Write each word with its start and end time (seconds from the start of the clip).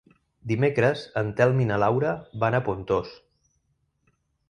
Dimecres 0.51 1.03
en 1.21 1.29
Telm 1.41 1.63
i 1.65 1.69
na 1.73 1.79
Laura 1.85 2.17
van 2.47 2.61
a 2.61 2.65
Pontós. 2.71 3.17